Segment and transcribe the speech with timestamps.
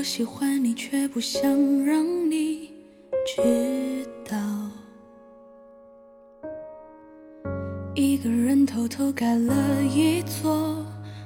[0.00, 1.42] 我喜欢你，却不想
[1.84, 2.70] 让你
[3.26, 4.38] 知道。
[7.94, 9.54] 一个人偷偷盖了
[9.84, 10.74] 一座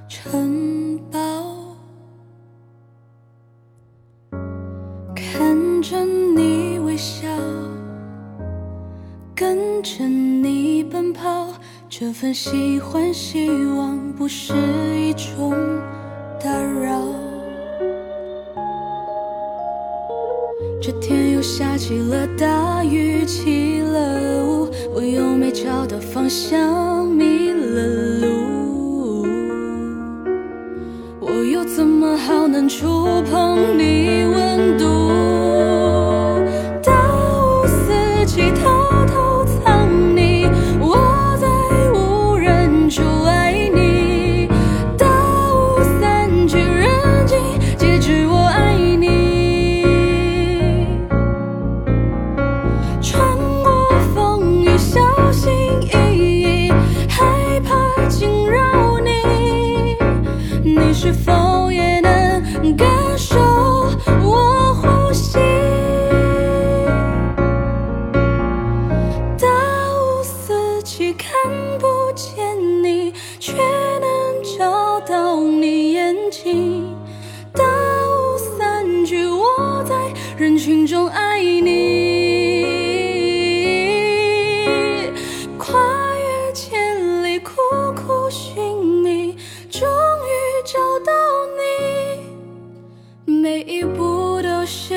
[0.09, 1.77] 城堡，
[5.15, 7.29] 看着你微笑，
[9.37, 11.47] 跟着你奔跑。
[11.89, 14.53] 这份喜欢，希望不是
[14.97, 15.53] 一种
[16.43, 16.94] 打扰。
[20.87, 27.87] 这天又下起了大雨，起了雾，我又没找到方向，迷了
[28.21, 29.27] 路。
[31.21, 35.04] 我又怎么好能触碰你温度？
[60.77, 62.43] 你是否也能
[62.77, 63.37] 感受
[64.25, 65.39] 我呼吸？
[69.39, 71.31] 大雾四起，看
[71.79, 71.87] 不
[72.17, 76.93] 见你，却能找到你眼睛。
[77.53, 79.95] 大雾散去，我在
[80.37, 81.94] 人群中爱你。
[90.65, 91.13] 找到
[91.59, 93.33] 你。
[93.43, 94.94] 每一步都是